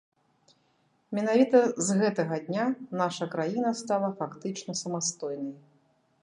[1.17, 1.57] Менавіта
[1.89, 2.65] з гэтага дня
[3.03, 5.55] наша краіна стала фактычна самастойнай.